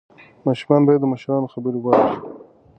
ماشومان 0.45 0.81
باید 0.85 0.99
د 1.01 1.05
مشرانو 1.13 1.51
خبرې 1.53 1.79
واوري. 1.81 2.17